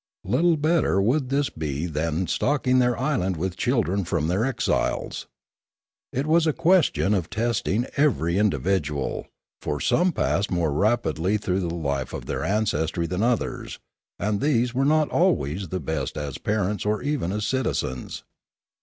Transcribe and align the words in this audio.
Little 0.23 0.57
better 0.57 0.99
would 0.99 1.29
this 1.29 1.51
be 1.51 1.85
than 1.85 2.25
stocking 2.25 2.79
their 2.79 2.97
island 2.99 3.37
with 3.37 3.55
children 3.55 4.03
from 4.03 4.29
their 4.29 4.43
exiles. 4.43 5.27
It 6.11 6.25
was 6.25 6.47
a 6.47 6.53
question 6.53 7.13
of 7.13 7.29
testing 7.29 7.85
every 7.95 8.39
individual; 8.39 9.27
for 9.61 9.79
some 9.79 10.11
passed 10.11 10.49
more 10.49 10.71
rapidly 10.73 11.37
through 11.37 11.59
the 11.59 11.75
life 11.75 12.13
of 12.13 12.25
their 12.25 12.43
ancestry 12.43 13.05
than 13.05 13.21
others; 13.21 13.77
and 14.17 14.41
these 14.41 14.73
were 14.73 14.85
not 14.85 15.11
always 15.11 15.67
the 15.67 15.79
best 15.79 16.17
as 16.17 16.39
parents 16.39 16.83
or 16.83 17.03
even 17.03 17.31
as 17.31 17.45
citizens. 17.45 18.23